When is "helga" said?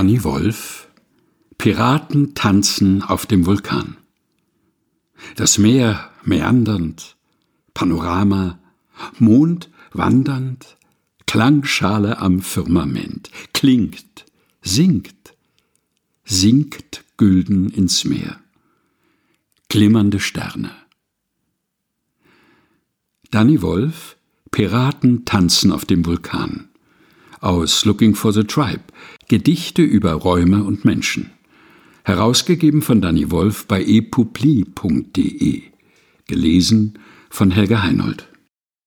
37.50-37.82